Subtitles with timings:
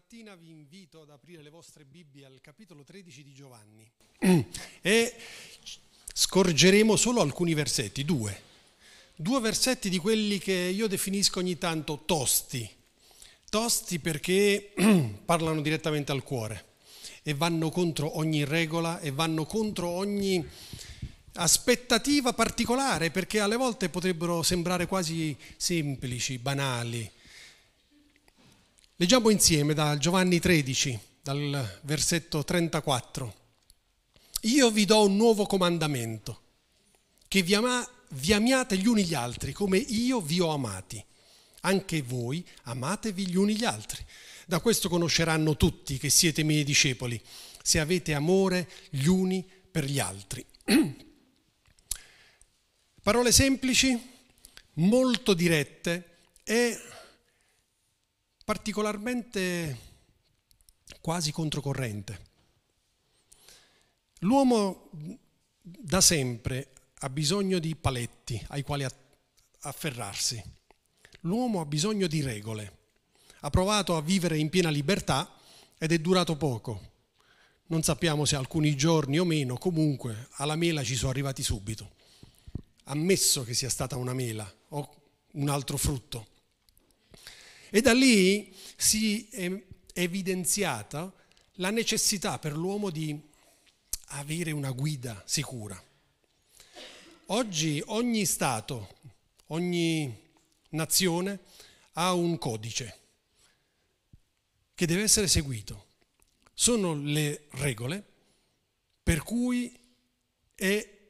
[0.00, 3.90] Stamattina vi invito ad aprire le vostre Bibbie al capitolo 13 di Giovanni
[4.80, 5.14] e
[6.14, 8.40] scorgeremo solo alcuni versetti, due.
[9.14, 12.66] Due versetti di quelli che io definisco ogni tanto tosti.
[13.50, 14.72] Tosti perché
[15.26, 16.64] parlano direttamente al cuore
[17.22, 20.42] e vanno contro ogni regola e vanno contro ogni
[21.34, 27.18] aspettativa particolare perché alle volte potrebbero sembrare quasi semplici, banali
[29.00, 33.34] Leggiamo insieme da Giovanni 13, dal versetto 34.
[34.42, 36.42] Io vi do un nuovo comandamento,
[37.26, 41.02] che vi, ama, vi amiate gli uni gli altri come io vi ho amati.
[41.62, 44.04] Anche voi amatevi gli uni gli altri.
[44.44, 47.18] Da questo conosceranno tutti che siete miei discepoli,
[47.62, 50.44] se avete amore gli uni per gli altri.
[53.02, 53.98] Parole semplici,
[54.74, 56.78] molto dirette e
[58.50, 59.78] particolarmente
[61.00, 62.20] quasi controcorrente.
[64.22, 64.90] L'uomo
[65.62, 68.84] da sempre ha bisogno di paletti ai quali
[69.60, 70.42] afferrarsi.
[71.20, 72.78] L'uomo ha bisogno di regole.
[73.42, 75.32] Ha provato a vivere in piena libertà
[75.78, 76.90] ed è durato poco.
[77.66, 81.92] Non sappiamo se alcuni giorni o meno, comunque alla mela ci sono arrivati subito.
[82.86, 85.02] Ammesso che sia stata una mela o
[85.34, 86.29] un altro frutto.
[87.70, 89.62] E da lì si è
[89.94, 91.12] evidenziata
[91.54, 93.18] la necessità per l'uomo di
[94.08, 95.80] avere una guida sicura.
[97.26, 98.96] Oggi ogni Stato,
[99.48, 100.12] ogni
[100.70, 101.38] nazione
[101.92, 102.98] ha un codice
[104.74, 105.86] che deve essere seguito.
[106.52, 108.04] Sono le regole
[109.02, 109.78] per cui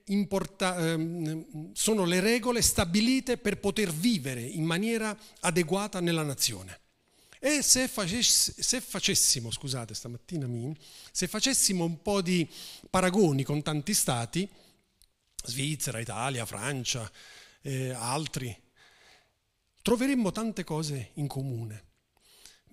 [0.07, 6.81] importa- ehm, sono le regole stabilite per poter vivere in maniera adeguata nella nazione.
[7.39, 10.77] E se, facess- se facessimo, scusate, stamattina mi,
[11.11, 12.47] se facessimo un po' di
[12.91, 14.49] paragoni con tanti stati,
[15.43, 17.11] Svizzera, Italia, Francia,
[17.63, 18.55] eh, altri,
[19.81, 21.85] troveremmo tante cose in comune.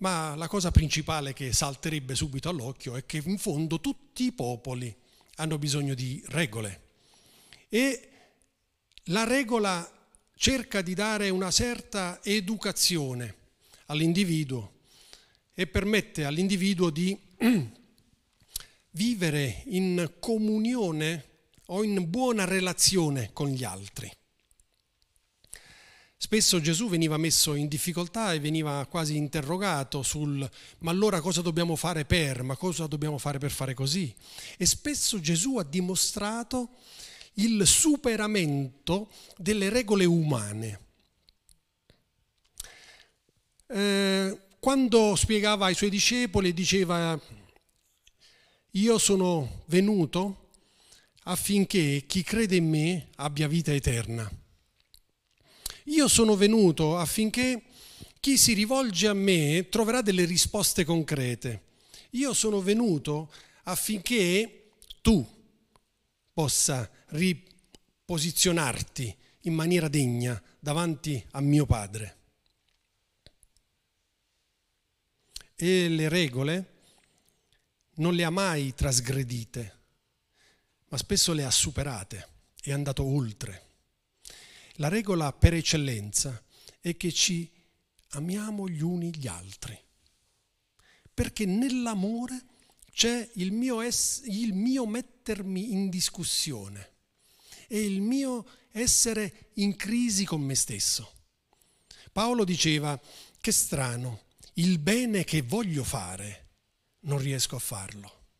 [0.00, 4.94] Ma la cosa principale che salterebbe subito all'occhio è che in fondo tutti i popoli
[5.36, 6.87] hanno bisogno di regole
[7.68, 8.08] e
[9.04, 9.90] la regola
[10.34, 13.34] cerca di dare una certa educazione
[13.86, 14.76] all'individuo
[15.54, 17.18] e permette all'individuo di
[18.92, 21.24] vivere in comunione
[21.66, 24.10] o in buona relazione con gli altri.
[26.20, 30.48] Spesso Gesù veniva messo in difficoltà e veniva quasi interrogato sul
[30.78, 34.12] ma allora cosa dobbiamo fare per, ma cosa dobbiamo fare per fare così.
[34.56, 36.70] E spesso Gesù ha dimostrato
[37.34, 40.80] il superamento delle regole umane.
[43.66, 47.20] Eh, quando spiegava ai suoi discepoli diceva
[48.72, 50.50] io sono venuto
[51.24, 54.30] affinché chi crede in me abbia vita eterna.
[55.84, 57.62] Io sono venuto affinché
[58.20, 61.62] chi si rivolge a me troverà delle risposte concrete.
[62.10, 63.32] Io sono venuto
[63.64, 65.26] affinché tu
[66.38, 72.16] possa riposizionarti in maniera degna davanti a mio Padre.
[75.56, 76.74] E le regole
[77.94, 79.78] non le ha mai trasgredite,
[80.90, 82.28] ma spesso le ha superate,
[82.60, 83.66] è andato oltre.
[84.74, 86.40] La regola per eccellenza
[86.78, 87.50] è che ci
[88.10, 89.76] amiamo gli uni gli altri,
[91.12, 92.44] perché nell'amore
[92.98, 96.94] c'è il mio, es- il mio mettermi in discussione
[97.68, 101.12] e il mio essere in crisi con me stesso.
[102.10, 103.00] Paolo diceva,
[103.40, 106.48] che strano, il bene che voglio fare
[107.02, 108.30] non riesco a farlo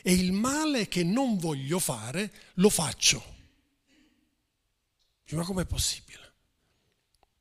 [0.00, 3.22] e il male che non voglio fare lo faccio.
[5.32, 6.32] Ma com'è possibile?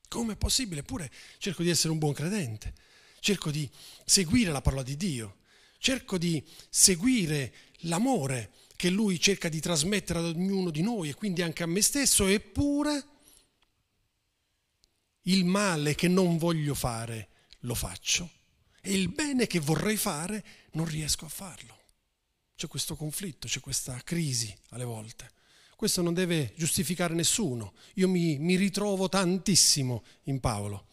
[0.10, 0.82] Com'è possibile?
[0.82, 2.74] Eppure cerco di essere un buon credente,
[3.22, 3.70] cerco di
[4.04, 5.38] seguire la parola di Dio,
[5.86, 11.44] cerco di seguire l'amore che lui cerca di trasmettere ad ognuno di noi e quindi
[11.44, 13.08] anche a me stesso, eppure
[15.28, 17.30] il male che non voglio fare
[17.60, 18.28] lo faccio
[18.82, 21.78] e il bene che vorrei fare non riesco a farlo.
[22.56, 25.34] C'è questo conflitto, c'è questa crisi alle volte.
[25.76, 27.74] Questo non deve giustificare nessuno.
[27.96, 30.88] Io mi, mi ritrovo tantissimo in Paolo.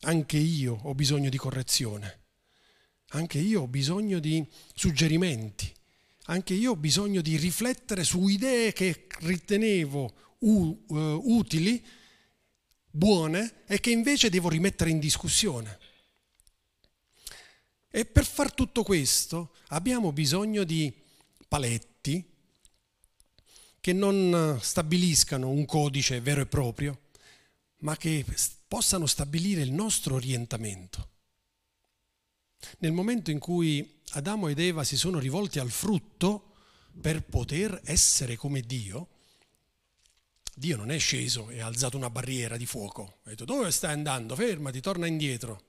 [0.00, 2.26] Anche io ho bisogno di correzione.
[3.10, 5.76] Anche io ho bisogno di suggerimenti
[6.30, 11.84] anche io ho bisogno di riflettere su idee che ritenevo u, uh, utili,
[12.90, 15.78] buone, e che invece devo rimettere in discussione.
[17.90, 20.92] E per far tutto questo abbiamo bisogno di
[21.48, 22.22] paletti
[23.80, 27.04] che non stabiliscano un codice vero e proprio,
[27.78, 28.22] ma che
[28.66, 31.08] possano stabilire il nostro orientamento.
[32.78, 36.54] Nel momento in cui Adamo ed Eva si sono rivolti al frutto
[37.00, 39.08] per poter essere come Dio,
[40.58, 43.18] Dio non è sceso e ha alzato una barriera di fuoco.
[43.22, 44.34] Ha detto dove stai andando?
[44.34, 45.62] Fermati, torna indietro.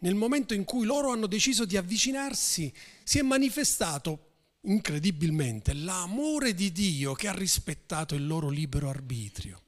[0.00, 2.72] Nel momento in cui loro hanno deciso di avvicinarsi,
[3.02, 4.32] si è manifestato
[4.62, 9.62] incredibilmente l'amore di Dio che ha rispettato il loro libero arbitrio,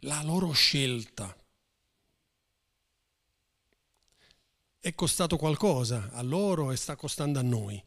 [0.00, 1.36] la loro scelta.
[4.84, 7.82] È costato qualcosa a loro e sta costando a noi.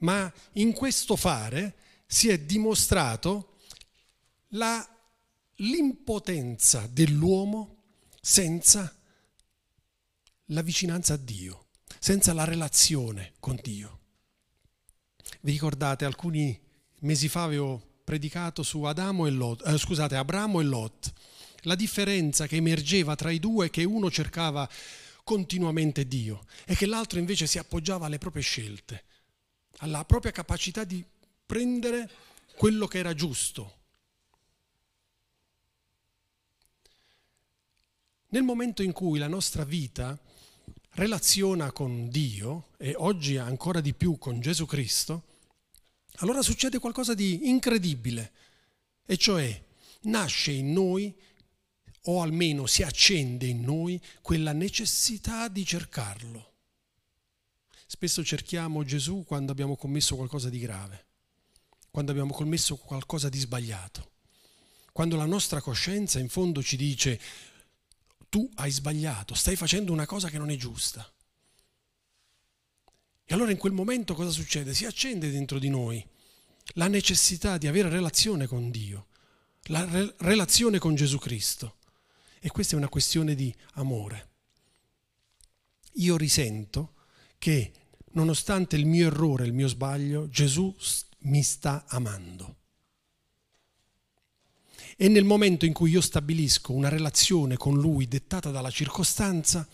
[0.00, 1.74] Ma in questo fare
[2.06, 3.56] si è dimostrato
[4.48, 4.86] la,
[5.54, 7.84] l'impotenza dell'uomo
[8.20, 8.94] senza
[10.48, 11.68] la vicinanza a Dio,
[11.98, 14.00] senza la relazione con Dio.
[15.40, 16.60] Vi ricordate, alcuni
[17.00, 21.12] mesi fa avevo predicato su Adamo e Lot, eh, scusate, Abramo e Lot,
[21.64, 24.68] la differenza che emergeva tra i due è che uno cercava
[25.22, 29.04] continuamente Dio e che l'altro invece si appoggiava alle proprie scelte,
[29.78, 31.04] alla propria capacità di
[31.46, 32.10] prendere
[32.56, 33.82] quello che era giusto.
[38.28, 40.18] Nel momento in cui la nostra vita
[40.90, 45.22] relaziona con Dio e oggi ancora di più con Gesù Cristo,
[46.18, 48.32] allora succede qualcosa di incredibile,
[49.04, 49.62] e cioè
[50.02, 51.14] nasce in noi,
[52.06, 56.52] o almeno si accende in noi, quella necessità di cercarlo.
[57.86, 61.06] Spesso cerchiamo Gesù quando abbiamo commesso qualcosa di grave
[61.94, 64.10] quando abbiamo commesso qualcosa di sbagliato,
[64.90, 67.20] quando la nostra coscienza in fondo ci dice
[68.28, 71.08] tu hai sbagliato, stai facendo una cosa che non è giusta.
[73.24, 74.74] E allora in quel momento cosa succede?
[74.74, 76.04] Si accende dentro di noi
[76.72, 79.06] la necessità di avere relazione con Dio,
[79.66, 81.76] la re- relazione con Gesù Cristo.
[82.44, 84.32] E questa è una questione di amore.
[85.94, 86.92] Io risento
[87.38, 87.72] che
[88.10, 90.76] nonostante il mio errore, il mio sbaglio, Gesù
[91.20, 92.56] mi sta amando.
[94.98, 99.66] E nel momento in cui io stabilisco una relazione con lui dettata dalla circostanza,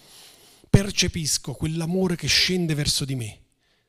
[0.70, 3.40] percepisco quell'amore che scende verso di me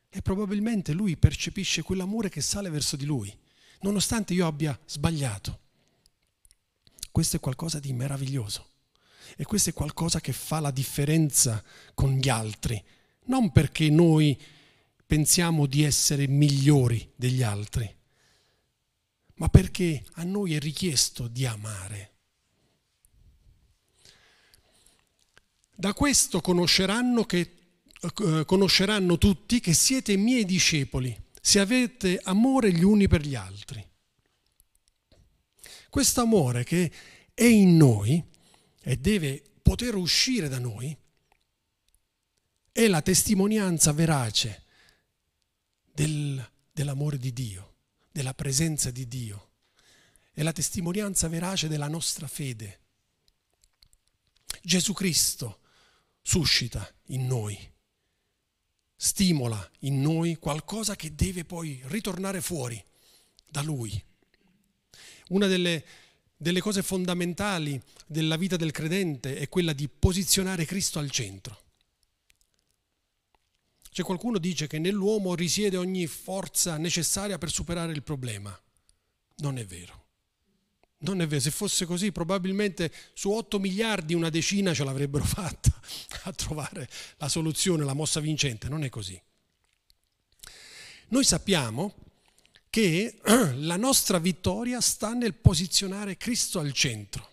[0.10, 3.31] e probabilmente lui percepisce quell'amore che sale verso di lui,
[3.81, 5.60] nonostante io abbia sbagliato.
[7.12, 8.69] Questo è qualcosa di meraviglioso
[9.38, 11.63] e questo è qualcosa che fa la differenza
[11.94, 12.81] con gli altri,
[13.25, 14.39] non perché noi
[15.06, 17.94] pensiamo di essere migliori degli altri,
[19.36, 22.10] ma perché a noi è richiesto di amare.
[25.75, 27.57] Da questo conosceranno, che,
[28.00, 33.86] eh, conosceranno tutti che siete miei discepoli, se avete amore gli uni per gli altri.
[35.89, 36.89] Questo amore che
[37.33, 38.24] è in noi
[38.83, 40.98] e deve poter uscire da noi
[42.72, 44.63] è la testimonianza verace
[45.94, 47.75] del, dell'amore di Dio,
[48.12, 49.50] della presenza di Dio.
[50.31, 52.80] È la testimonianza verace della nostra fede.
[54.64, 55.59] Gesù Cristo
[56.21, 57.57] suscita in noi,
[58.95, 62.81] stimola in noi qualcosa che deve poi ritornare fuori
[63.45, 64.02] da Lui.
[65.30, 65.85] Una delle,
[66.42, 71.62] delle cose fondamentali della vita del credente è quella di posizionare Cristo al centro.
[73.92, 78.60] C'è qualcuno che dice che nell'uomo risiede ogni forza necessaria per superare il problema.
[79.38, 80.06] Non è vero.
[81.00, 85.80] Non è vero, se fosse così probabilmente su 8 miliardi una decina ce l'avrebbero fatta
[86.24, 88.68] a trovare la soluzione, la mossa vincente.
[88.68, 89.21] Non è così.
[91.10, 91.94] Noi sappiamo
[92.71, 93.19] che
[93.57, 97.30] la nostra vittoria sta nel posizionare Cristo al centro.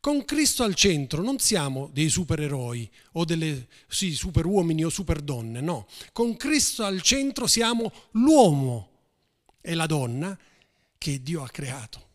[0.00, 5.86] Con Cristo al centro non siamo dei supereroi o delle sì, superuomini o superdonne, no.
[6.12, 8.90] Con Cristo al centro siamo l'uomo
[9.60, 10.36] e la donna
[10.96, 12.06] che Dio ha creato.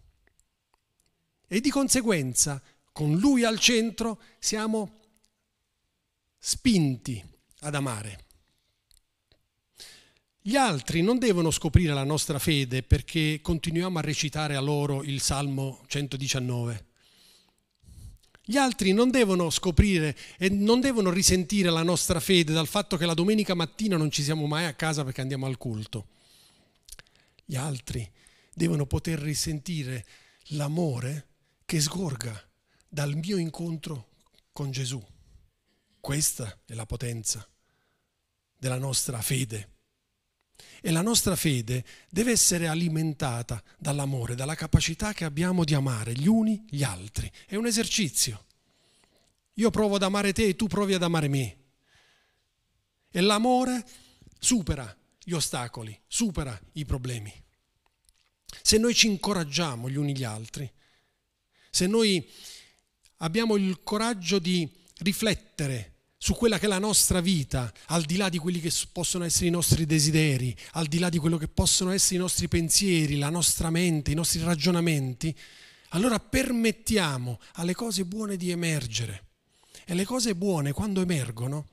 [1.48, 2.60] E di conseguenza,
[2.92, 5.02] con Lui al centro, siamo
[6.40, 7.24] spinti
[7.60, 8.26] ad amare.
[10.46, 15.22] Gli altri non devono scoprire la nostra fede perché continuiamo a recitare a loro il
[15.22, 16.92] Salmo 119
[18.46, 23.06] gli altri non devono scoprire e non devono risentire la nostra fede dal fatto che
[23.06, 26.08] la domenica mattina non ci siamo mai a casa perché andiamo al culto.
[27.46, 28.10] Gli altri
[28.54, 30.06] devono poter risentire
[30.48, 31.28] l'amore
[31.64, 32.38] che sgorga
[32.86, 34.10] dal mio incontro
[34.52, 35.02] con Gesù.
[36.02, 37.48] Questa è la potenza
[38.58, 39.73] della nostra fede.
[40.82, 46.28] E la nostra fede deve essere alimentata dall'amore, dalla capacità che abbiamo di amare gli
[46.28, 47.32] uni gli altri.
[47.46, 48.46] È un esercizio.
[49.54, 51.58] Io provo ad amare te e tu provi ad amare me.
[53.10, 53.86] E l'amore
[54.40, 57.32] supera gli ostacoli, supera i problemi.
[58.62, 60.70] Se noi ci incoraggiamo gli uni gli altri,
[61.70, 62.30] se noi
[63.18, 65.93] abbiamo il coraggio di riflettere
[66.24, 69.48] su quella che è la nostra vita, al di là di quelli che possono essere
[69.48, 73.30] i nostri desideri, al di là di quello che possono essere i nostri pensieri, la
[73.30, 75.38] nostra mente, i nostri ragionamenti,
[75.90, 79.26] allora permettiamo alle cose buone di emergere.
[79.84, 81.68] E le cose buone, quando emergono,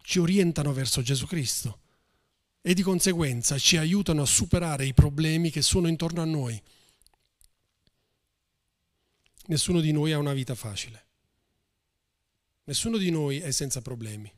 [0.00, 1.80] ci orientano verso Gesù Cristo
[2.62, 6.58] e di conseguenza ci aiutano a superare i problemi che sono intorno a noi.
[9.48, 11.03] Nessuno di noi ha una vita facile.
[12.64, 14.32] Nessuno di noi è senza problemi.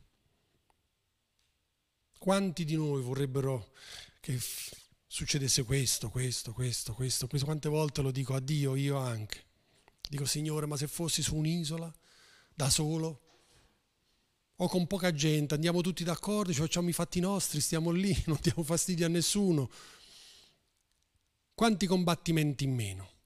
[2.17, 3.71] Quanti di noi vorrebbero
[4.19, 4.37] che
[5.07, 7.45] succedesse questo, questo, questo, questo, questo?
[7.45, 9.45] Quante volte lo dico a Dio, io anche.
[10.09, 11.93] Dico, Signore, ma se fossi su un'isola,
[12.53, 13.21] da solo,
[14.57, 18.39] o con poca gente, andiamo tutti d'accordo, ci facciamo i fatti nostri, stiamo lì, non
[18.41, 19.69] diamo fastidio a nessuno.
[21.53, 23.16] Quanti combattimenti in meno?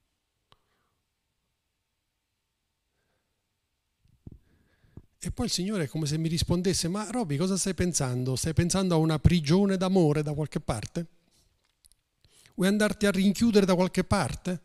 [5.23, 8.35] E poi il Signore è come se mi rispondesse, ma Roby cosa stai pensando?
[8.35, 11.05] Stai pensando a una prigione d'amore da qualche parte?
[12.55, 14.61] Vuoi andarti a rinchiudere da qualche parte?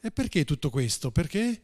[0.00, 1.10] E perché tutto questo?
[1.10, 1.62] Perché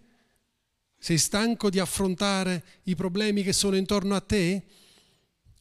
[0.99, 4.65] sei stanco di affrontare i problemi che sono intorno a te?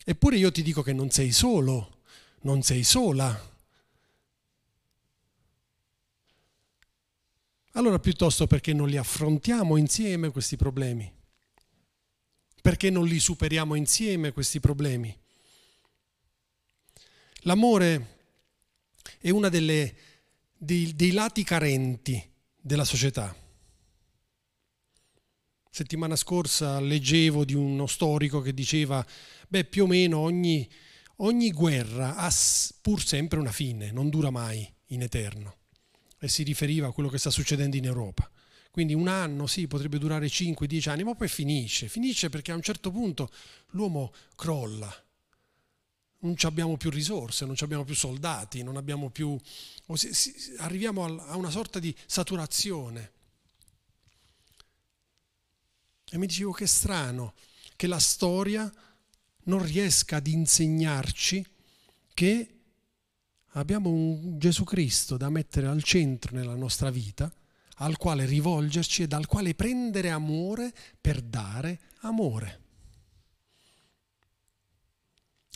[0.03, 2.01] Eppure io ti dico che non sei solo,
[2.41, 3.53] non sei sola.
[7.73, 11.14] Allora piuttosto perché non li affrontiamo insieme questi problemi?
[12.65, 15.15] Perché non li superiamo insieme questi problemi?
[17.41, 18.17] L'amore
[19.19, 19.95] è uno dei,
[20.57, 22.19] dei lati carenti
[22.59, 23.35] della società.
[25.69, 29.05] Settimana scorsa leggevo di uno storico che diceva,
[29.47, 30.67] beh più o meno ogni,
[31.17, 32.33] ogni guerra ha
[32.81, 35.57] pur sempre una fine, non dura mai in eterno.
[36.17, 38.27] E si riferiva a quello che sta succedendo in Europa.
[38.75, 41.87] Quindi un anno sì, potrebbe durare 5-10 anni, ma poi finisce.
[41.87, 43.31] Finisce perché a un certo punto
[43.67, 44.93] l'uomo crolla.
[46.19, 49.39] Non abbiamo più risorse, non abbiamo più soldati, non abbiamo più...
[50.57, 53.11] arriviamo a una sorta di saturazione.
[56.11, 57.33] E mi dicevo che strano
[57.77, 58.69] che la storia
[59.43, 61.45] non riesca ad insegnarci
[62.13, 62.59] che
[63.51, 67.33] abbiamo un Gesù Cristo da mettere al centro nella nostra vita
[67.75, 72.63] al quale rivolgerci e dal quale prendere amore per dare amore.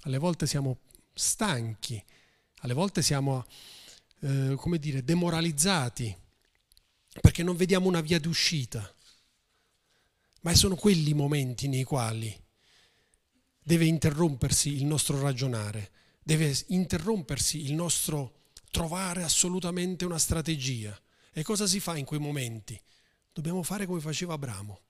[0.03, 0.79] Alle volte siamo
[1.13, 2.03] stanchi,
[2.61, 3.45] alle volte siamo,
[4.21, 6.15] eh, come dire, demoralizzati
[7.21, 8.93] perché non vediamo una via d'uscita,
[10.41, 12.37] ma sono quelli i momenti nei quali
[13.61, 15.91] deve interrompersi il nostro ragionare,
[16.23, 20.97] deve interrompersi il nostro trovare assolutamente una strategia
[21.31, 22.79] e cosa si fa in quei momenti?
[23.31, 24.81] Dobbiamo fare come faceva Abramo.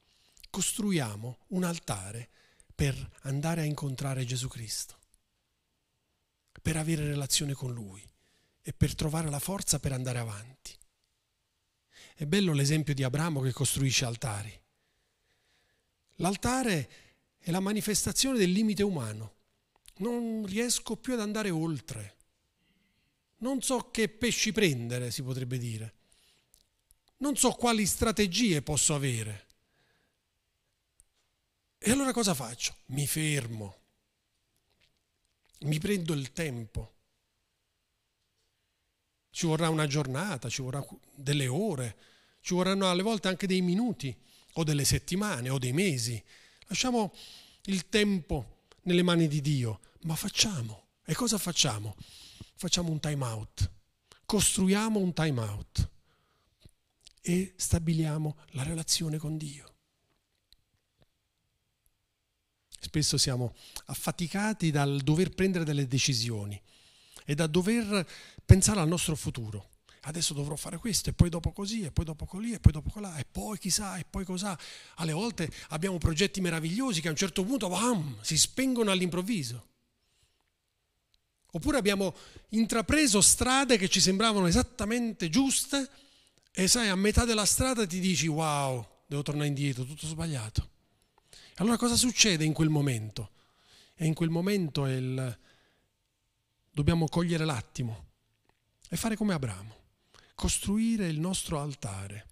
[0.50, 2.30] Costruiamo un altare
[2.74, 4.98] per andare a incontrare Gesù Cristo,
[6.62, 8.04] per avere relazione con Lui
[8.62, 10.76] e per trovare la forza per andare avanti.
[12.16, 14.60] È bello l'esempio di Abramo che costruisce altari.
[16.16, 16.90] L'altare
[17.38, 19.36] è la manifestazione del limite umano.
[19.98, 22.16] Non riesco più ad andare oltre.
[23.38, 25.99] Non so che pesci prendere, si potrebbe dire
[27.20, 29.48] non so quali strategie posso avere.
[31.78, 32.76] E allora cosa faccio?
[32.88, 33.78] Mi fermo,
[35.60, 36.96] mi prendo il tempo.
[39.32, 40.86] Ci vorrà una giornata, ci vorrà
[41.16, 41.98] delle ore,
[42.42, 44.16] ci vorranno alle volte anche dei minuti,
[44.54, 46.22] o delle settimane, o dei mesi.
[46.68, 47.14] Lasciamo
[47.66, 50.88] il tempo nelle mani di Dio, ma facciamo.
[51.06, 51.96] E cosa facciamo?
[52.56, 53.72] Facciamo un time out,
[54.26, 55.90] costruiamo un time out
[57.22, 59.74] e stabiliamo la relazione con Dio.
[62.80, 63.54] Spesso siamo
[63.86, 66.60] affaticati dal dover prendere delle decisioni
[67.26, 68.08] e da dover
[68.46, 69.70] pensare al nostro futuro.
[70.04, 72.90] Adesso dovrò fare questo e poi dopo così e poi dopo colì e poi dopo
[72.90, 74.58] colà e poi chissà e poi cos'ha.
[74.96, 79.68] Alle volte abbiamo progetti meravigliosi che a un certo punto bam, si spengono all'improvviso.
[81.52, 82.16] Oppure abbiamo
[82.50, 85.90] intrapreso strade che ci sembravano esattamente giuste
[86.64, 90.72] e sai, a metà della strada ti dici wow, devo tornare indietro, tutto sbagliato.
[91.56, 93.32] Allora cosa succede in quel momento?
[93.96, 95.40] E in quel momento il...
[96.70, 98.08] dobbiamo cogliere l'attimo
[98.90, 99.74] e fare come Abramo,
[100.36, 102.28] costruire il nostro altare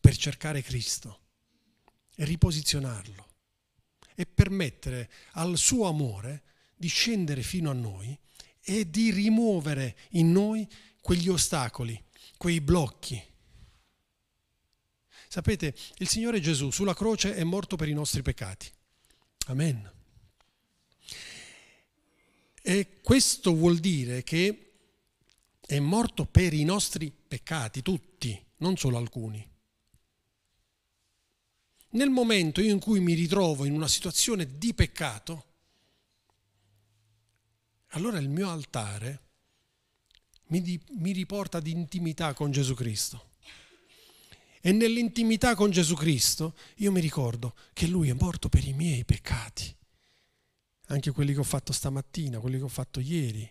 [0.00, 1.20] per cercare Cristo
[2.16, 3.28] e riposizionarlo
[4.16, 6.42] e permettere al suo amore
[6.74, 8.18] di scendere fino a noi
[8.60, 10.68] e di rimuovere in noi
[11.00, 12.08] quegli ostacoli,
[12.40, 13.22] quei blocchi.
[15.28, 18.66] Sapete, il Signore Gesù sulla croce è morto per i nostri peccati.
[19.48, 19.92] Amen.
[22.62, 24.72] E questo vuol dire che
[25.60, 29.46] è morto per i nostri peccati, tutti, non solo alcuni.
[31.90, 35.44] Nel momento in cui mi ritrovo in una situazione di peccato,
[37.88, 39.28] allora il mio altare
[40.50, 43.28] mi, di, mi riporta ad intimità con Gesù Cristo.
[44.60, 49.04] E nell'intimità con Gesù Cristo io mi ricordo che Lui è morto per i miei
[49.04, 49.74] peccati,
[50.86, 53.50] anche quelli che ho fatto stamattina, quelli che ho fatto ieri.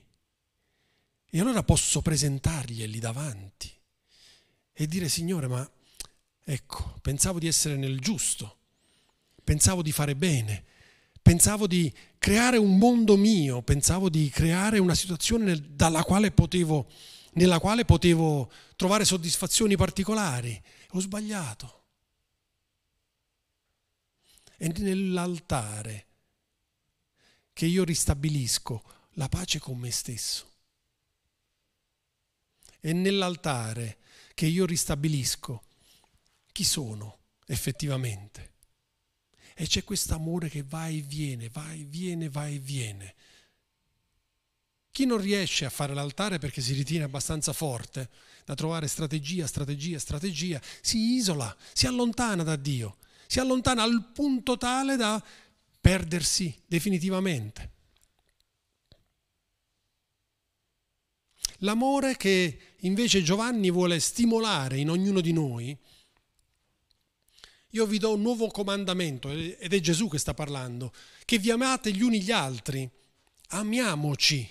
[1.32, 3.72] E allora posso presentarglieli davanti
[4.72, 5.70] e dire Signore, ma
[6.44, 8.58] ecco, pensavo di essere nel giusto,
[9.44, 10.66] pensavo di fare bene,
[11.30, 16.90] pensavo di creare un mondo mio, pensavo di creare una situazione quale potevo,
[17.34, 20.60] nella quale potevo trovare soddisfazioni particolari.
[20.94, 21.84] Ho sbagliato.
[24.58, 26.08] È nell'altare
[27.54, 30.52] che io ristabilisco la pace con me stesso.
[32.80, 34.00] È nell'altare
[34.34, 35.64] che io ristabilisco
[36.52, 38.49] chi sono effettivamente.
[39.62, 43.16] E c'è questo amore che va e viene, va e viene, va e viene.
[44.90, 48.10] Chi non riesce a fare l'altare perché si ritiene abbastanza forte
[48.46, 54.58] da trovare strategia, strategia, strategia, si isola, si allontana da Dio, si allontana al punto
[54.58, 55.22] tale da
[55.82, 57.72] perdersi definitivamente.
[61.58, 65.78] L'amore che invece Giovanni vuole stimolare in ognuno di noi
[67.72, 70.92] io vi do un nuovo comandamento, ed è Gesù che sta parlando,
[71.26, 72.90] che vi amate gli uni gli altri,
[73.50, 74.48] amiamoci.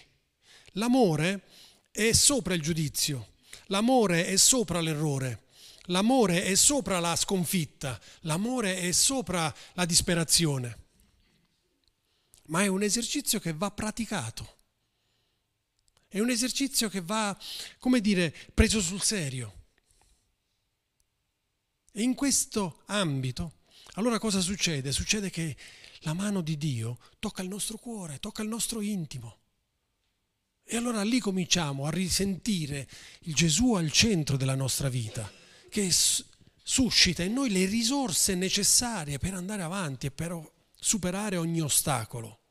[0.72, 1.42] L'amore
[1.90, 3.33] è sopra il giudizio,
[3.66, 5.46] l'amore è sopra l'errore,
[5.87, 10.87] l'amore è sopra la sconfitta, l'amore è sopra la disperazione.
[12.46, 14.57] Ma è un esercizio che va praticato.
[16.07, 17.37] È un esercizio che va,
[17.78, 19.58] come dire, preso sul serio.
[21.98, 23.54] E in questo ambito,
[23.94, 24.92] allora cosa succede?
[24.92, 25.56] Succede che
[26.02, 29.38] la mano di Dio tocca il nostro cuore, tocca il nostro intimo.
[30.62, 32.88] E allora lì cominciamo a risentire
[33.22, 35.28] il Gesù al centro della nostra vita,
[35.68, 35.90] che
[36.62, 40.40] suscita in noi le risorse necessarie per andare avanti e per
[40.78, 42.42] superare ogni ostacolo.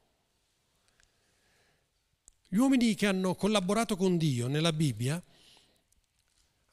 [2.49, 5.23] Gli uomini che hanno collaborato con Dio nella Bibbia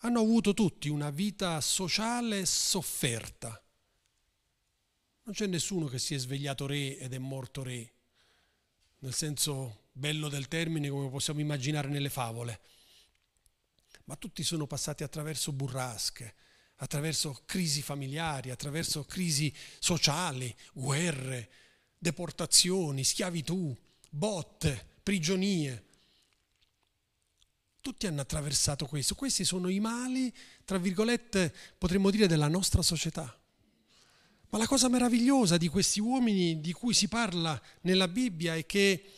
[0.05, 3.49] hanno avuto tutti una vita sociale sofferta.
[5.23, 7.93] Non c'è nessuno che si è svegliato re ed è morto re,
[8.99, 12.61] nel senso bello del termine come possiamo immaginare nelle favole,
[14.05, 16.35] ma tutti sono passati attraverso burrasche,
[16.77, 21.51] attraverso crisi familiari, attraverso crisi sociali, guerre,
[21.97, 23.75] deportazioni, schiavitù,
[24.11, 25.85] botte, prigionie.
[27.85, 29.15] Tutti hanno attraversato questo.
[29.15, 33.39] Questi sono i mali, tra virgolette, potremmo dire, della nostra società.
[34.49, 39.13] Ma la cosa meravigliosa di questi uomini di cui si parla nella Bibbia è che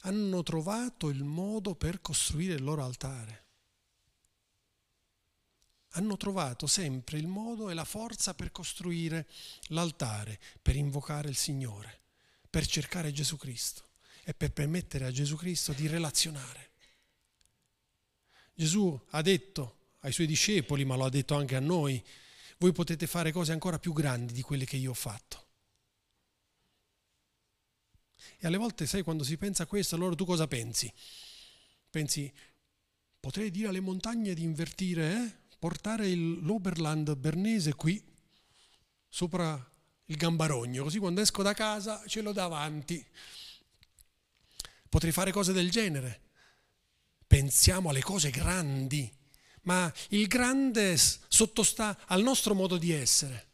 [0.00, 3.44] hanno trovato il modo per costruire il loro altare.
[5.90, 9.28] Hanno trovato sempre il modo e la forza per costruire
[9.68, 12.00] l'altare, per invocare il Signore,
[12.50, 13.84] per cercare Gesù Cristo
[14.24, 16.69] e per permettere a Gesù Cristo di relazionare.
[18.60, 22.04] Gesù ha detto ai suoi discepoli, ma lo ha detto anche a noi,
[22.58, 25.46] voi potete fare cose ancora più grandi di quelle che io ho fatto.
[28.36, 30.92] E alle volte, sai, quando si pensa a questo, allora tu cosa pensi?
[31.88, 32.30] Pensi,
[33.18, 35.36] potrei dire alle montagne di invertire, eh?
[35.58, 38.04] portare il, l'Oberland bernese qui,
[39.08, 39.72] sopra
[40.04, 43.02] il gambarogno, così quando esco da casa ce l'ho davanti.
[44.86, 46.28] Potrei fare cose del genere
[47.30, 49.08] pensiamo alle cose grandi,
[49.62, 53.46] ma il grande sottostà al nostro modo di essere.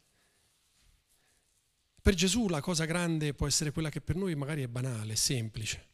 [2.00, 5.88] Per Gesù la cosa grande può essere quella che per noi magari è banale, semplice.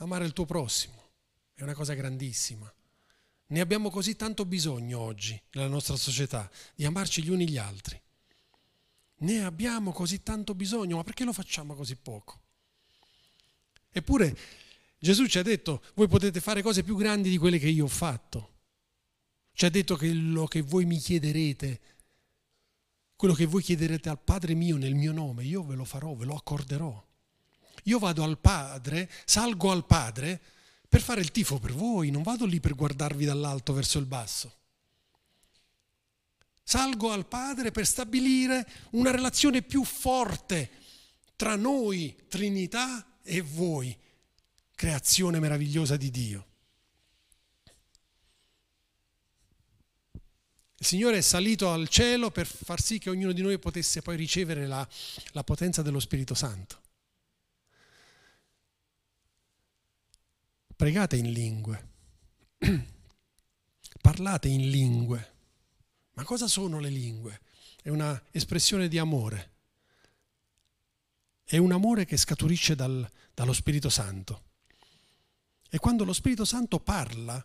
[0.00, 1.12] Amare il tuo prossimo
[1.54, 2.70] è una cosa grandissima.
[3.46, 7.98] Ne abbiamo così tanto bisogno oggi nella nostra società, di amarci gli uni gli altri.
[9.20, 12.40] Ne abbiamo così tanto bisogno, ma perché lo facciamo così poco?
[13.90, 14.36] Eppure
[15.02, 17.88] Gesù ci ha detto, voi potete fare cose più grandi di quelle che io ho
[17.88, 18.50] fatto.
[19.52, 21.80] Ci ha detto che quello che voi mi chiederete,
[23.16, 26.24] quello che voi chiederete al Padre mio nel mio nome, io ve lo farò, ve
[26.24, 27.04] lo accorderò.
[27.82, 30.40] Io vado al Padre, salgo al Padre
[30.88, 34.54] per fare il tifo per voi, non vado lì per guardarvi dall'alto verso il basso.
[36.62, 40.70] Salgo al Padre per stabilire una relazione più forte
[41.34, 43.96] tra noi, Trinità, e voi,
[44.74, 46.46] creazione meravigliosa di Dio.
[50.82, 54.16] Il Signore è salito al cielo per far sì che ognuno di noi potesse poi
[54.16, 54.86] ricevere la,
[55.30, 56.80] la potenza dello Spirito Santo.
[60.74, 61.88] Pregate in lingue,
[64.02, 65.30] parlate in lingue.
[66.14, 67.40] Ma cosa sono le lingue?
[67.80, 69.50] È una espressione di amore.
[71.44, 74.50] È un amore che scaturisce dal, dallo Spirito Santo.
[75.74, 77.42] E quando lo Spirito Santo parla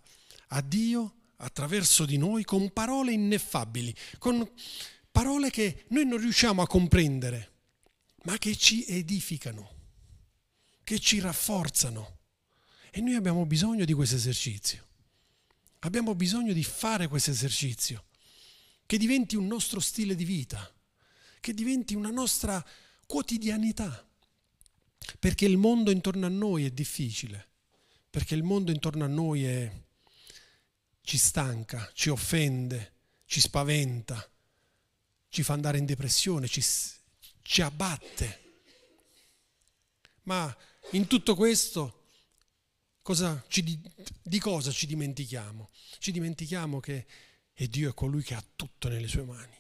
[0.47, 4.45] a Dio attraverso di noi con parole ineffabili, con
[5.09, 7.53] parole che noi non riusciamo a comprendere,
[8.23, 9.75] ma che ci edificano,
[10.83, 12.17] che ci rafforzano.
[12.91, 14.85] E noi abbiamo bisogno di questo esercizio.
[15.79, 18.07] Abbiamo bisogno di fare questo esercizio,
[18.85, 20.69] che diventi un nostro stile di vita,
[21.39, 22.61] che diventi una nostra
[23.05, 24.05] quotidianità.
[25.17, 27.51] Perché il mondo intorno a noi è difficile,
[28.10, 29.72] perché il mondo intorno a noi è,
[31.02, 32.93] ci stanca, ci offende,
[33.26, 34.30] ci spaventa,
[35.30, 36.63] ci fa andare in depressione, ci,
[37.41, 38.46] ci abbatte.
[40.24, 40.56] Ma
[40.91, 42.06] in tutto questo
[43.02, 43.80] cosa ci,
[44.22, 45.70] di cosa ci dimentichiamo?
[46.00, 47.06] Ci dimentichiamo che
[47.54, 49.56] Dio è colui che ha tutto nelle sue mani.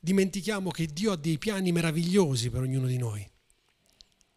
[0.00, 3.28] Dimentichiamo che Dio ha dei piani meravigliosi per ognuno di noi.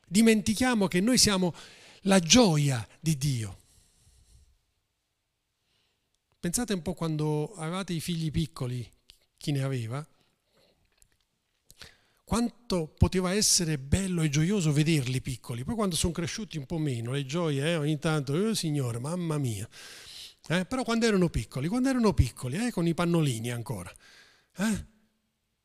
[0.07, 1.53] Dimentichiamo che noi siamo
[2.03, 3.57] la gioia di Dio.
[6.39, 8.89] Pensate un po' quando avevate i figli piccoli,
[9.37, 10.07] chi ne aveva,
[12.23, 15.63] quanto poteva essere bello e gioioso vederli piccoli.
[15.63, 19.37] Poi quando sono cresciuti un po' meno, le gioie, eh, ogni tanto, oh signore, mamma
[19.37, 19.67] mia.
[20.47, 23.91] Eh, però quando erano piccoli, quando erano piccoli, eh, con i pannolini ancora,
[24.57, 24.85] eh,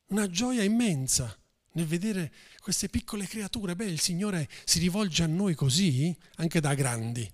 [0.07, 1.37] una gioia immensa
[1.75, 3.75] nel vedere queste piccole creature.
[3.75, 7.31] Beh, il Signore si rivolge a noi così, anche da grandi,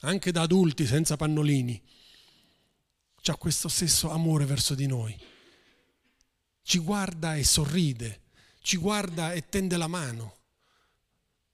[0.00, 1.82] anche da adulti senza pannolini
[3.30, 5.18] ha questo stesso amore verso di noi.
[6.62, 8.22] Ci guarda e sorride,
[8.60, 10.38] ci guarda e tende la mano,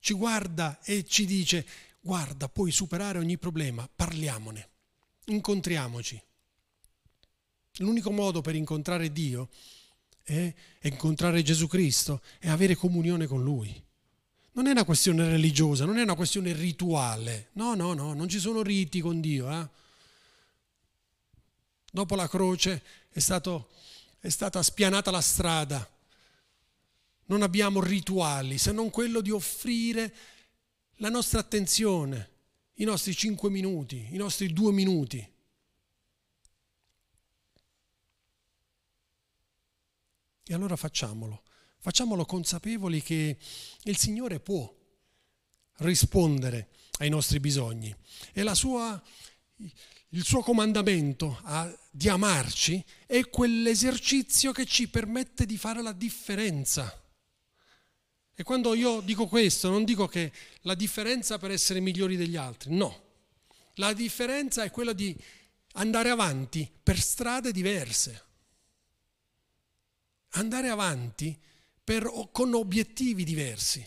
[0.01, 1.67] ci guarda e ci dice
[2.01, 4.69] guarda, puoi superare ogni problema, parliamone,
[5.27, 6.21] incontriamoci.
[7.79, 9.80] L'unico modo per incontrare Dio è
[10.83, 13.83] incontrare Gesù Cristo e avere comunione con Lui.
[14.53, 17.49] Non è una questione religiosa, non è una questione rituale.
[17.53, 19.51] No, no, no, non ci sono riti con Dio.
[19.51, 19.69] Eh?
[21.91, 23.71] Dopo la croce è, stato,
[24.19, 25.89] è stata spianata la strada.
[27.27, 30.13] Non abbiamo rituali se non quello di offrire
[30.97, 32.29] la nostra attenzione,
[32.75, 35.27] i nostri cinque minuti, i nostri due minuti.
[40.51, 41.45] E allora facciamolo,
[41.79, 43.39] facciamolo consapevoli che
[43.85, 44.69] il Signore può
[45.77, 47.95] rispondere ai nostri bisogni
[48.33, 49.01] e sua
[50.09, 57.01] il suo comandamento a, di amarci è quell'esercizio che ci permette di fare la differenza.
[58.35, 60.33] E quando io dico questo, non dico che
[60.63, 63.05] la differenza per essere migliori degli altri, no.
[63.75, 65.17] La differenza è quella di
[65.75, 68.30] andare avanti per strade diverse.
[70.31, 71.39] Andare avanti
[71.83, 73.87] per, con obiettivi diversi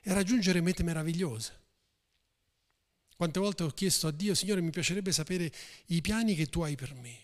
[0.00, 1.64] e raggiungere mete meravigliose.
[3.16, 5.50] Quante volte ho chiesto a Dio, Signore, mi piacerebbe sapere
[5.86, 7.18] i piani che tu hai per me,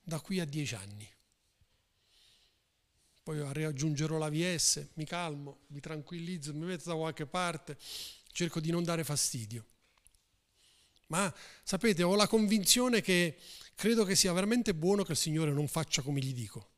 [0.00, 1.08] da qui a dieci anni.
[3.22, 7.76] Poi raggiungerò la VS, mi calmo, mi tranquillizzo, mi metto da qualche parte,
[8.30, 9.66] cerco di non dare fastidio.
[11.06, 13.38] Ma sapete, ho la convinzione che
[13.74, 16.73] credo che sia veramente buono che il Signore non faccia come gli dico.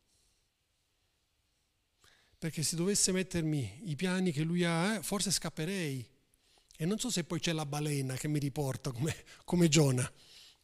[2.38, 6.06] Perché se dovesse mettermi i piani che Lui ha, eh, forse scapperei
[6.76, 10.10] e non so se poi c'è la balena che mi riporta come, come Giona.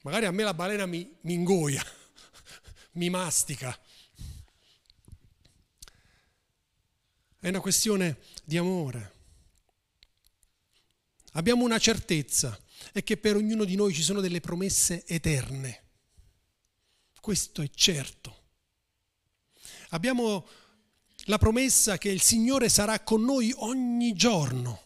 [0.03, 1.83] Magari a me la balena mi, mi ingoia,
[2.93, 3.79] mi mastica.
[7.41, 9.21] È una questione di amore.
[11.33, 12.61] Abbiamo una certezza,
[12.93, 15.81] è che per ognuno di noi ci sono delle promesse eterne.
[17.21, 18.41] Questo è certo.
[19.91, 20.47] Abbiamo
[21.27, 24.81] la promessa che il Signore sarà con noi ogni giorno.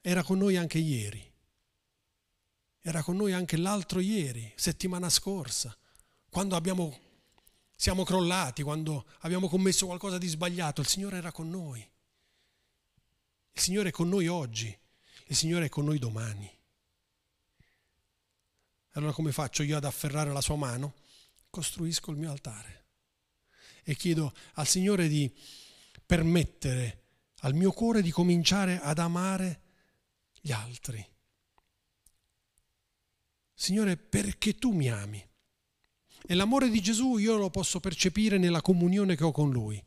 [0.00, 1.30] Era con noi anche ieri.
[2.80, 5.76] Era con noi anche l'altro ieri, settimana scorsa,
[6.28, 6.98] quando abbiamo,
[7.76, 10.80] siamo crollati, quando abbiamo commesso qualcosa di sbagliato.
[10.80, 11.88] Il Signore era con noi.
[13.52, 14.76] Il Signore è con noi oggi.
[15.26, 16.50] Il Signore è con noi domani.
[18.94, 20.94] Allora come faccio io ad afferrare la sua mano?
[21.50, 22.81] Costruisco il mio altare
[23.82, 25.30] e chiedo al Signore di
[26.04, 27.00] permettere
[27.40, 29.60] al mio cuore di cominciare ad amare
[30.40, 31.04] gli altri.
[33.54, 35.24] Signore, perché tu mi ami.
[36.24, 39.82] E l'amore di Gesù io lo posso percepire nella comunione che ho con Lui.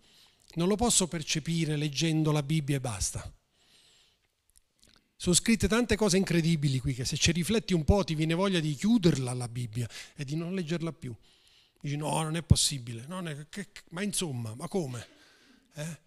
[0.55, 3.34] Non lo posso percepire leggendo la Bibbia e basta.
[5.17, 8.60] Sono scritte tante cose incredibili qui che se ci rifletti un po' ti viene voglia
[8.60, 11.15] di chiuderla la Bibbia e di non leggerla più.
[11.79, 13.05] Dici no, non è possibile.
[13.07, 15.07] Non è, che, ma insomma, ma come?
[15.73, 15.99] Eh?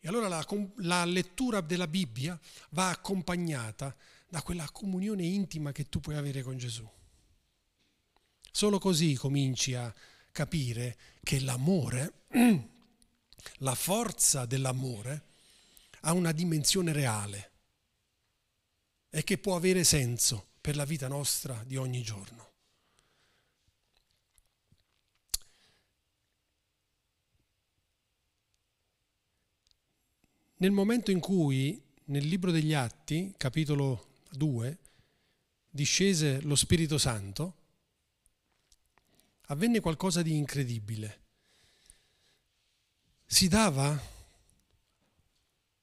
[0.00, 0.44] E allora la,
[0.78, 2.38] la lettura della Bibbia
[2.70, 3.94] va accompagnata
[4.28, 6.88] da quella comunione intima che tu puoi avere con Gesù.
[8.50, 9.94] Solo così cominci a
[10.32, 12.24] capire che l'amore,
[13.58, 15.26] la forza dell'amore,
[16.00, 17.50] ha una dimensione reale
[19.08, 22.51] e che può avere senso per la vita nostra di ogni giorno.
[30.62, 34.78] Nel momento in cui nel libro degli Atti, capitolo 2,
[35.68, 37.56] discese lo Spirito Santo,
[39.46, 41.20] avvenne qualcosa di incredibile.
[43.26, 44.00] Si dava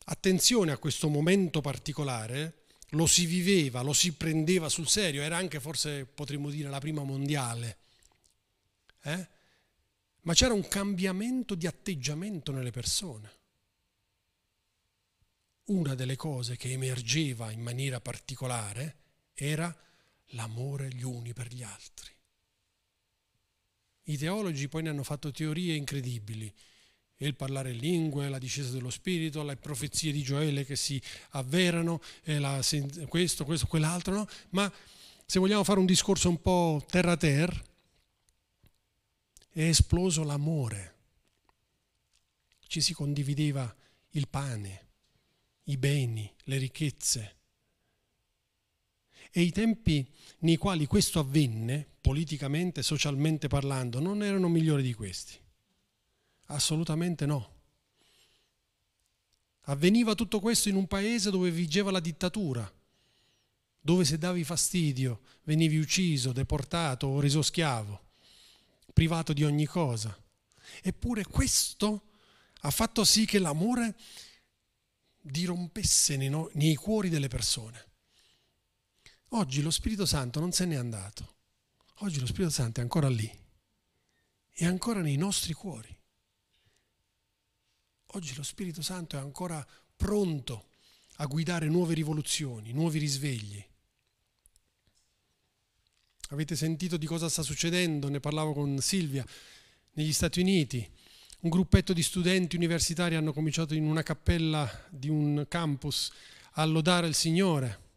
[0.06, 5.60] attenzione a questo momento particolare, lo si viveva, lo si prendeva sul serio, era anche
[5.60, 7.80] forse potremmo dire la prima mondiale.
[9.02, 9.28] Eh?
[10.22, 13.38] Ma c'era un cambiamento di atteggiamento nelle persone
[15.69, 18.97] una delle cose che emergeva in maniera particolare
[19.34, 19.75] era
[20.34, 22.12] l'amore gli uni per gli altri.
[24.03, 26.51] I teologi poi ne hanno fatto teorie incredibili,
[27.17, 31.01] il parlare in lingue, la discesa dello Spirito, le profezie di Gioele che si
[31.32, 32.62] avverano, la,
[33.08, 34.27] questo, questo, quell'altro, no?
[34.51, 34.71] ma
[35.25, 37.62] se vogliamo fare un discorso un po' terra terra,
[39.51, 40.95] è esploso l'amore,
[42.67, 43.75] ci si condivideva
[44.12, 44.88] il pane,
[45.69, 47.36] i beni, le ricchezze.
[49.32, 50.08] E i tempi
[50.39, 55.38] nei quali questo avvenne, politicamente, socialmente parlando, non erano migliori di questi.
[56.47, 57.58] Assolutamente no.
[59.63, 62.71] Avveniva tutto questo in un paese dove vigeva la dittatura,
[63.79, 68.08] dove se davi fastidio venivi ucciso, deportato o reso schiavo,
[68.91, 70.17] privato di ogni cosa.
[70.82, 72.08] Eppure questo
[72.62, 73.95] ha fatto sì che l'amore
[75.21, 77.88] dirompesse nei, no, nei cuori delle persone.
[79.29, 81.36] Oggi lo Spirito Santo non se n'è andato.
[81.99, 83.29] Oggi lo Spirito Santo è ancora lì.
[84.49, 85.95] È ancora nei nostri cuori.
[88.13, 90.69] Oggi lo Spirito Santo è ancora pronto
[91.17, 93.63] a guidare nuove rivoluzioni, nuovi risvegli.
[96.29, 98.08] Avete sentito di cosa sta succedendo?
[98.08, 99.25] Ne parlavo con Silvia
[99.93, 100.89] negli Stati Uniti
[101.41, 106.12] un gruppetto di studenti universitari hanno cominciato in una cappella di un campus
[106.54, 107.88] a lodare il Signore.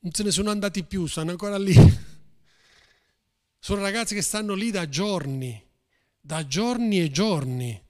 [0.00, 1.74] Non se ne sono andati più, stanno ancora lì.
[3.58, 5.62] Sono ragazzi che stanno lì da giorni,
[6.18, 7.82] da giorni e giorni.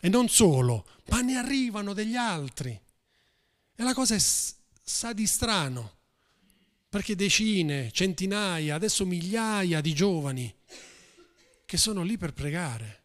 [0.00, 2.70] E non solo, ma ne arrivano degli altri.
[2.70, 5.98] E la cosa è, sa di strano,
[6.88, 10.55] perché decine, centinaia, adesso migliaia di giovani
[11.66, 13.02] che sono lì per pregare.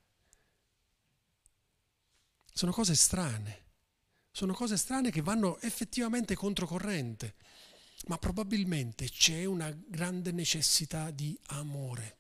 [2.54, 3.66] Sono cose strane,
[4.32, 7.36] sono cose strane che vanno effettivamente controcorrente,
[8.06, 12.18] ma probabilmente c'è una grande necessità di amore.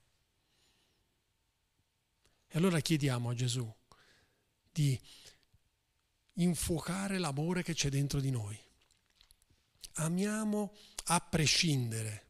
[2.47, 3.73] E allora chiediamo a Gesù
[4.71, 4.99] di
[6.33, 8.59] infuocare l'amore che c'è dentro di noi.
[9.95, 10.75] Amiamo
[11.05, 12.25] a prescindere.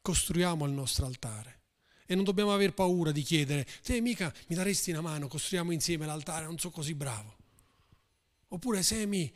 [0.00, 1.61] Costruiamo il nostro altare.
[2.12, 6.04] E non dobbiamo aver paura di chiedere, se mica mi daresti una mano, costruiamo insieme
[6.04, 7.38] l'altare, non sono così bravo.
[8.48, 9.32] Oppure Semi,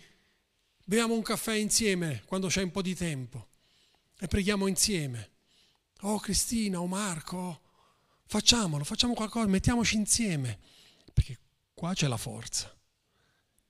[0.85, 3.49] beviamo un caffè insieme quando c'è un po' di tempo
[4.19, 5.31] e preghiamo insieme.
[6.01, 7.63] Oh Cristina, oh Marco,
[8.27, 10.59] facciamolo, facciamo qualcosa, mettiamoci insieme,
[11.15, 11.39] perché
[11.73, 12.77] qua c'è la forza,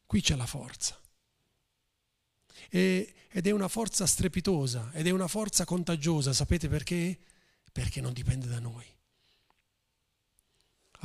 [0.04, 1.00] qui c'è la forza.
[2.70, 7.16] E, ed è una forza strepitosa, ed è una forza contagiosa, sapete perché?
[7.70, 8.94] Perché non dipende da noi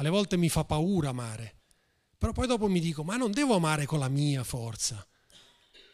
[0.01, 1.59] alle volte mi fa paura amare,
[2.17, 5.07] però poi dopo mi dico, ma non devo amare con la mia forza,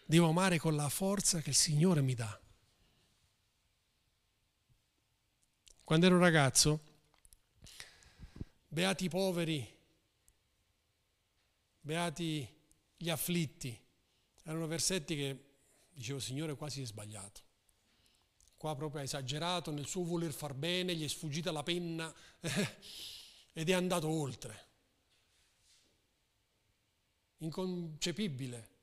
[0.06, 2.42] devo amare con la forza che il Signore mi dà.
[5.84, 6.82] Quando ero ragazzo,
[8.70, 9.78] beati i poveri,
[11.82, 12.48] beati
[12.96, 13.78] gli afflitti,
[14.44, 15.46] erano versetti che
[15.90, 17.42] dicevo, Signore, quasi è sbagliato.
[18.56, 22.14] Qua proprio ha esagerato nel suo voler far bene, gli è sfuggita la penna
[23.58, 24.66] ed è andato oltre.
[27.38, 28.76] Inconcepibile.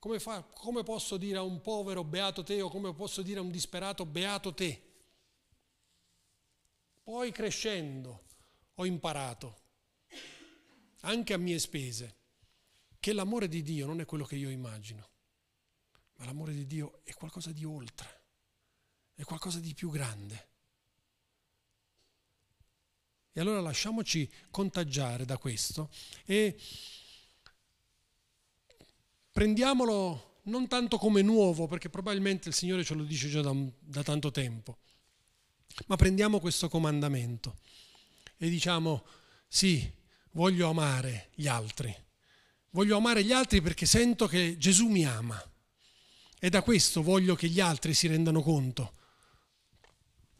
[0.00, 3.42] Come, fa, come posso dire a un povero beato te o come posso dire a
[3.42, 4.82] un disperato beato te?
[7.04, 8.24] Poi crescendo
[8.74, 9.60] ho imparato,
[11.02, 12.16] anche a mie spese,
[12.98, 15.08] che l'amore di Dio non è quello che io immagino,
[16.16, 18.24] ma l'amore di Dio è qualcosa di oltre,
[19.14, 20.54] è qualcosa di più grande.
[23.36, 25.90] E allora lasciamoci contagiare da questo
[26.24, 26.58] e
[29.30, 34.02] prendiamolo non tanto come nuovo, perché probabilmente il Signore ce lo dice già da, da
[34.02, 34.78] tanto tempo,
[35.88, 37.58] ma prendiamo questo comandamento
[38.38, 39.04] e diciamo
[39.46, 39.86] sì,
[40.30, 41.94] voglio amare gli altri.
[42.70, 45.38] Voglio amare gli altri perché sento che Gesù mi ama.
[46.40, 48.94] E da questo voglio che gli altri si rendano conto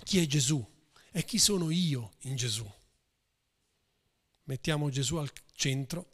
[0.03, 0.67] chi è Gesù
[1.11, 2.67] e chi sono io in Gesù.
[4.49, 6.09] Mettiamo Gesù al centro,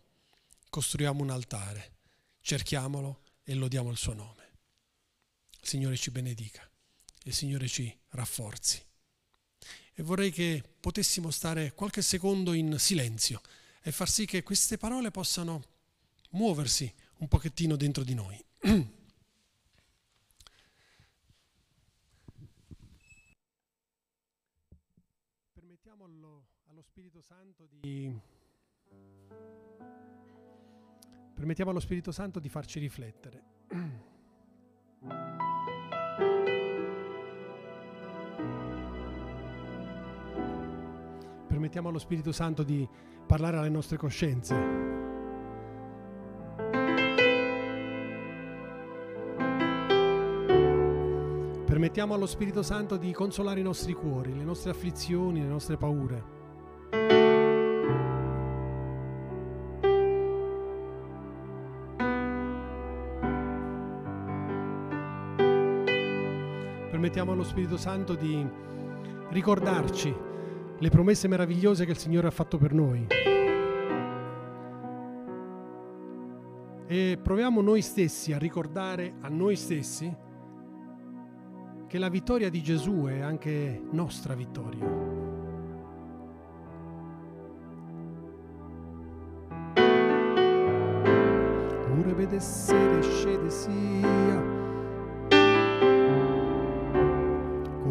[0.71, 1.93] costruiamo un altare
[2.41, 4.51] cerchiamolo e lodiamo il suo nome.
[5.61, 6.67] Il Signore ci benedica,
[7.25, 8.83] il Signore ci rafforzi.
[9.95, 13.43] E vorrei che potessimo stare qualche secondo in silenzio
[13.83, 15.63] e far sì che queste parole possano
[16.31, 18.43] muoversi un pochettino dentro di noi.
[25.53, 28.15] Permettiamo allo, allo Spirito Santo di
[31.33, 33.43] Permettiamo allo Spirito Santo di farci riflettere.
[41.47, 42.87] Permettiamo allo Spirito Santo di
[43.27, 44.55] parlare alle nostre coscienze.
[51.65, 56.42] Permettiamo allo Spirito Santo di consolare i nostri cuori, le nostre afflizioni, le nostre paure.
[67.13, 68.49] Permettiamo allo Spirito Santo di
[69.29, 70.15] ricordarci
[70.79, 73.07] le promesse meravigliose che il Signore ha fatto per noi.
[76.87, 80.11] E proviamo noi stessi a ricordare a noi stessi
[81.87, 84.87] che la vittoria di Gesù è anche nostra vittoria.
[91.95, 94.62] Ure vede sere scede sia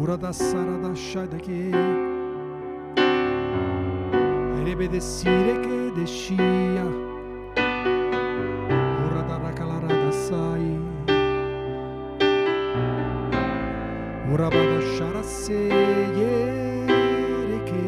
[0.02, 1.70] Burada sarada şadaki
[4.62, 6.86] Erebe sire che descia
[8.98, 10.78] Burada rakalara da sai.
[14.34, 15.60] Ora bada şarase
[16.18, 17.84] yere che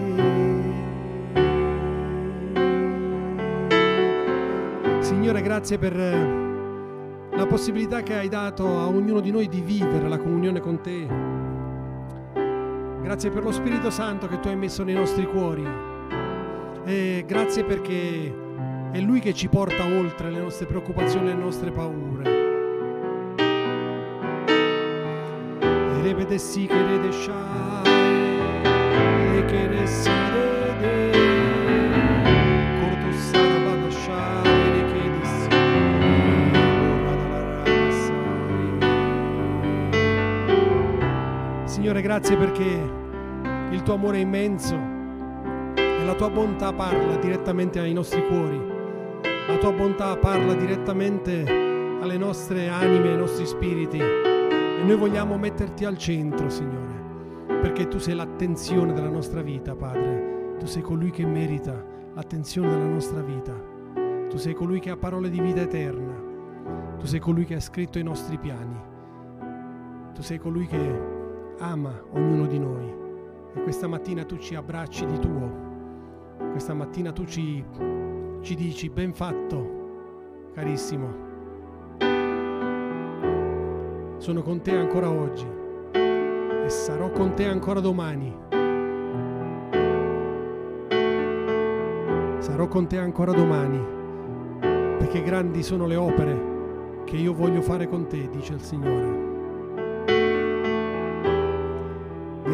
[5.01, 5.97] Signore grazie per
[7.37, 11.34] la possibilità che hai dato a ognuno di noi di vivere la comunione con te
[13.05, 15.63] Grazie per lo Spirito Santo che tu hai messo nei nostri cuori.
[16.87, 18.35] E grazie perché
[18.93, 22.23] è Lui che ci porta oltre le nostre preoccupazioni e le nostre paure.
[26.03, 28.63] Revede sì che rede shai,
[29.37, 30.44] e che reside
[41.95, 42.91] Signore, grazie perché
[43.71, 48.61] il tuo amore è immenso e la tua bontà parla direttamente ai nostri cuori.
[49.47, 51.45] La tua bontà parla direttamente
[52.01, 54.01] alle nostre anime, ai nostri spiriti.
[54.01, 60.57] E noi vogliamo metterti al centro, Signore, perché tu sei l'attenzione della nostra vita, Padre.
[60.59, 61.81] Tu sei colui che merita
[62.13, 63.55] l'attenzione della nostra vita.
[64.29, 66.21] Tu sei colui che ha parole di vita eterna.
[66.99, 68.83] Tu sei colui che ha scritto i nostri piani.
[70.13, 71.14] Tu sei colui che
[71.59, 72.93] ama ognuno di noi.
[73.55, 75.63] E questa mattina tu ci abbracci di tuo.
[76.51, 77.65] Questa mattina tu ci,
[78.41, 81.23] ci dici ben fatto, carissimo.
[84.19, 85.47] Sono con te ancora oggi
[85.93, 88.35] e sarò con te ancora domani.
[92.39, 93.81] Sarò con te ancora domani,
[94.61, 96.53] perché grandi sono le opere
[97.05, 99.24] che io voglio fare con te, dice il Signore.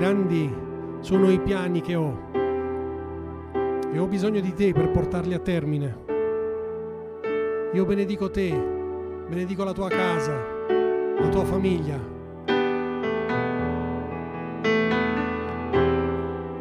[0.00, 0.50] Grandi
[1.00, 2.30] sono i piani che ho
[3.92, 5.98] e ho bisogno di te per portarli a termine.
[7.74, 8.48] Io benedico te,
[9.28, 10.32] benedico la tua casa,
[10.68, 11.98] la tua famiglia.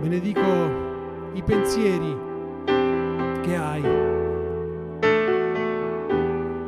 [0.02, 2.18] Benedico i pensieri
[2.66, 3.84] che hai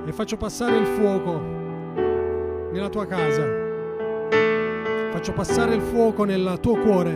[0.06, 1.38] e faccio passare il fuoco
[2.72, 3.61] nella tua casa.
[5.22, 7.14] Faccio passare il fuoco nel tuo cuore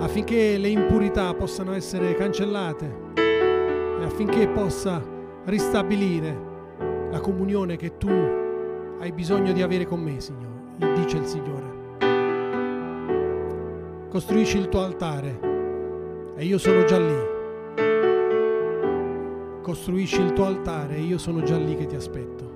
[0.00, 5.00] affinché le impurità possano essere cancellate e affinché possa
[5.44, 6.36] ristabilire
[7.12, 8.10] la comunione che tu
[8.98, 11.74] hai bisogno di avere con me, Signore, dice il Signore.
[14.08, 17.18] Costruisci il tuo altare e io sono già lì.
[19.62, 22.55] Costruisci il tuo altare e io sono già lì che ti aspetto.